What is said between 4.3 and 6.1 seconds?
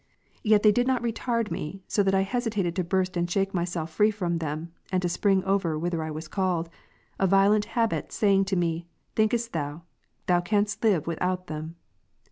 them, and to spring over whither I